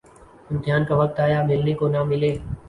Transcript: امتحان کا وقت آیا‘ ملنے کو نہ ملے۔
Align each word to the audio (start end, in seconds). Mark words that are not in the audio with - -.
امتحان 0.51 0.85
کا 0.85 0.95
وقت 1.01 1.17
آیا‘ 1.25 1.39
ملنے 1.49 1.73
کو 1.79 1.85
نہ 1.87 2.01
ملے۔ 2.09 2.31